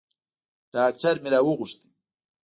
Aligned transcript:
ډاکتر 0.73 1.13
مې 1.21 1.29
راوغوښت. 1.33 1.79